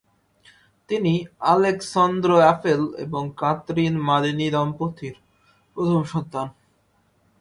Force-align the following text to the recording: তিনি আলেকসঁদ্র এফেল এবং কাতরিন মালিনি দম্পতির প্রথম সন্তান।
তিনি 0.89 1.13
আলেকসঁদ্র 1.51 2.29
এফেল 2.53 2.81
এবং 2.97 3.23
কাতরিন 3.37 3.93
মালিনি 4.07 4.47
দম্পতির 4.51 5.15
প্রথম 5.75 6.01
সন্তান। 6.03 6.47